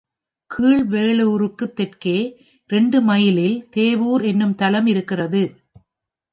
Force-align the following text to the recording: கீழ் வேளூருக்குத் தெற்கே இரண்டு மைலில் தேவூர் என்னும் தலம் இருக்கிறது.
கீழ் 0.49 0.83
வேளூருக்குத் 0.87 1.75
தெற்கே 1.75 2.15
இரண்டு 2.69 3.01
மைலில் 3.01 3.67
தேவூர் 3.75 4.23
என்னும் 4.23 4.55
தலம் 4.55 4.85
இருக்கிறது. 4.85 5.43